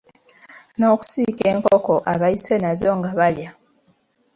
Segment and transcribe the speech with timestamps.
[0.77, 3.49] N’okusiika enkoko abayise nazo nga balya.